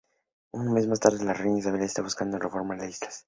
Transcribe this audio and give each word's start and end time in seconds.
Un 0.53 0.71
mes 0.73 0.87
más 0.87 0.99
tarde, 0.99 1.23
la 1.23 1.33
Reina 1.35 1.59
Isabella 1.59 1.85
está 1.85 2.01
buscando 2.01 2.39
reformar 2.39 2.79
las 2.79 2.89
islas. 2.89 3.19